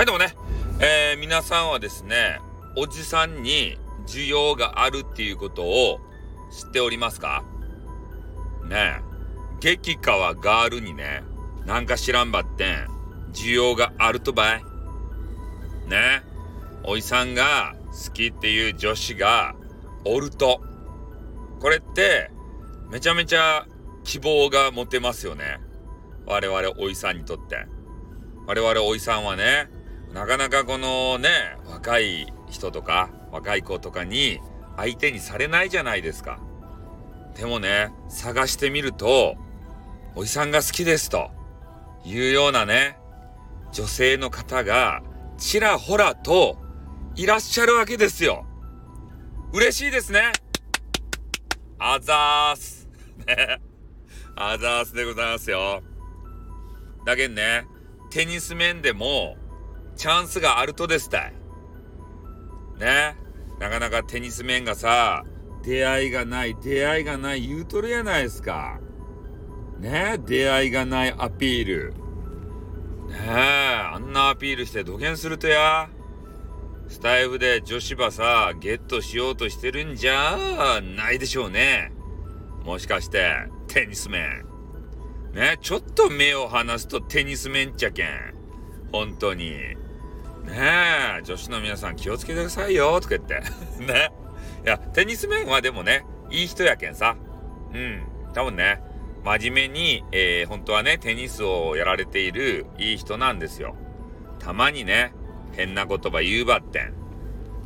[0.00, 0.34] はい、でもね、
[0.80, 2.40] えー、皆さんはですね、
[2.74, 3.76] おじさんに
[4.06, 6.00] 需要があるっていうことを
[6.50, 7.44] 知っておりますか？
[8.66, 9.02] ねえ、
[9.60, 11.22] 激川ガールにね、
[11.66, 12.88] なんか知らんばってん、
[13.34, 14.64] 需要があるとばい。
[15.86, 16.22] ね
[16.82, 19.54] おいさんが好きっていう女子が
[20.06, 20.62] おると。
[21.60, 22.30] これって、
[22.90, 23.66] めちゃめちゃ
[24.04, 25.60] 希望が持てますよね。
[26.24, 27.66] 我々おいさんにとって。
[28.46, 29.68] 我々おいさんはね、
[30.12, 31.28] なかなかこのね、
[31.66, 34.40] 若い人とか、若い子とかに
[34.76, 36.40] 相手にされないじゃないですか。
[37.36, 39.36] でもね、探してみると、
[40.16, 41.30] おじさんが好きですと
[42.04, 42.98] いうようなね、
[43.72, 45.02] 女性の方が
[45.38, 46.58] ちらほらと
[47.14, 48.44] いらっしゃるわけですよ。
[49.52, 50.32] 嬉しいですね。
[51.78, 52.88] あざーす。
[53.26, 53.60] ね。
[54.34, 55.82] あざーすでございますよ。
[57.06, 57.66] だけんね、
[58.10, 59.36] テニス面でも
[59.96, 61.32] チャンスがあるとですたい。
[62.78, 63.16] ね。
[63.58, 65.24] なかなかテニス面がさ、
[65.62, 68.80] 出会いがない、出会いがない言うとるやないですか。
[69.78, 71.94] ね出会いがないアピール。
[73.08, 73.30] ねえ、
[73.94, 75.90] あんなアピールして土下するとや。
[76.88, 81.92] スタイフで女子ばさ、ゲットしようとしてるんじゃないでしょうね。
[82.64, 83.34] もしかして、
[83.68, 84.44] テニス面。
[85.32, 88.34] ねちょっと目を離すとテニス面っちゃけん。
[88.92, 89.50] 本当に。
[89.50, 89.76] ね
[91.20, 93.42] え、女子の皆さん気をつけてくださいよ、とか言って。
[93.84, 94.12] ね。
[94.64, 97.16] いや、テニス面はでもね、いい人やけんさ。
[97.72, 98.02] うん。
[98.32, 98.80] 多分ね、
[99.24, 103.76] 真面目に、えー、本当はね、テニスをやられているいい人なんですよ。
[104.38, 105.12] たまにね、
[105.52, 106.94] 変な言葉言うばってん。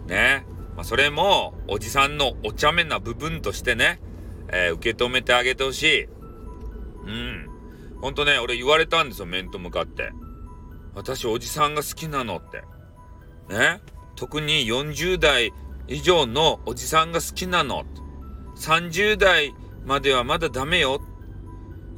[0.06, 0.46] ね。
[0.74, 4.00] まあ、それも、おじさんのお茶目な部分としてね、
[4.48, 6.04] えー、受け止めてあげてほしい。
[6.04, 6.06] う
[7.06, 7.48] ん。
[8.00, 10.10] ほんとね、俺言われたんですよ、面と向かって。
[10.94, 12.62] 私、おじさんが好きなのって。
[13.52, 13.80] ね？
[14.16, 15.52] 特に40代
[15.88, 17.84] 以上のおじさんが好きなの。
[18.56, 19.52] 30代
[19.84, 21.00] まではまだダメよ。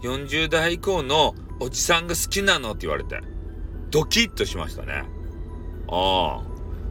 [0.02, 3.20] 40代以降のおじさんが好きなのって言われて。
[3.90, 5.04] ドキッとしましたね。
[5.88, 6.42] ああ、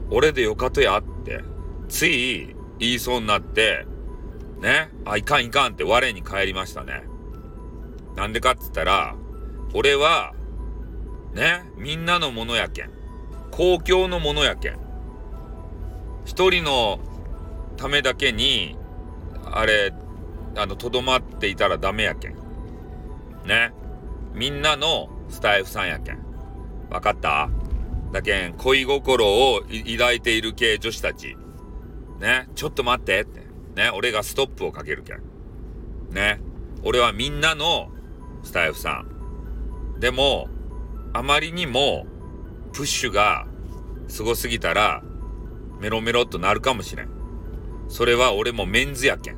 [0.10, 1.44] 俺でよかとやって、
[1.90, 3.86] つい言いそうになって、
[4.62, 7.04] ね、あ、いかんいかんって我に返りましたね。
[8.16, 9.16] なんでかって言ったら、
[9.74, 10.34] 俺は、
[11.36, 12.90] ね、みんなのものやけん。
[13.52, 14.80] 公共のものやけん。
[16.26, 17.00] 一人の
[17.78, 18.78] ためだけに、
[19.52, 19.94] あれ、
[20.56, 22.36] あの、とどまっていたらダメやけん。
[23.46, 23.74] ね。
[24.34, 26.20] みんなのスタイフさんやけん。
[26.90, 27.50] わかった？
[28.12, 31.36] だけん、恋心を抱いている系女子たち。
[32.20, 32.48] ね。
[32.56, 33.42] ちょっと待ってって。
[33.76, 33.90] ね。
[33.94, 35.22] 俺がストップをかけるけん。
[36.12, 36.40] ね。
[36.84, 37.90] 俺はみんなの
[38.44, 39.04] スタイフさ
[39.98, 40.00] ん。
[40.00, 40.48] でも、
[41.16, 42.06] あまりにも、
[42.74, 43.48] プッシュが
[44.10, 45.02] すごすぎたら、
[45.80, 47.10] メロメロっとなるかもしれん。
[47.88, 49.38] それは俺もメンズやけん。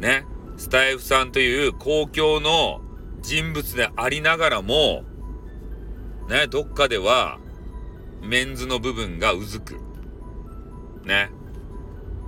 [0.00, 0.24] ね。
[0.56, 2.80] スタイフさんという公共の
[3.22, 5.04] 人物でありながらも、
[6.28, 7.38] ね、どっかでは、
[8.20, 9.78] メンズの部分がうずく。
[11.04, 11.30] ね。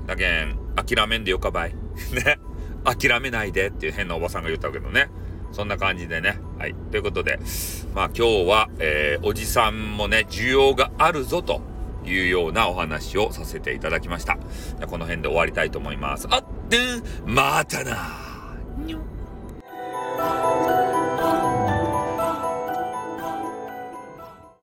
[0.07, 1.75] だけん、諦めんでよかばい。
[2.15, 2.39] ね。
[2.85, 5.11] 諦めないでっていう変なおばさんが言ったけどね。
[5.53, 6.41] そんな感じでね。
[6.59, 6.75] はい。
[6.91, 7.39] ということで、
[7.95, 11.61] まあ今日は、えー、おじさんもね、需要があるぞと
[12.05, 14.39] いうようなお話をさせていただきました。
[14.87, 16.27] この辺で終わりたいと思います。
[16.31, 16.79] あって
[17.25, 18.29] またな